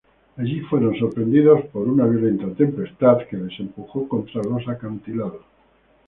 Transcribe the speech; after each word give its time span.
Allí 0.37 0.61
fueron 0.61 0.97
sorprendidos 0.97 1.61
por 1.71 1.87
una 1.87 2.07
violenta 2.07 2.51
tempestad, 2.55 3.19
que 3.27 3.37
les 3.37 3.59
empujó 3.59 4.07
contra 4.07 4.41
los 4.41 4.67
acantilados. 4.67 5.43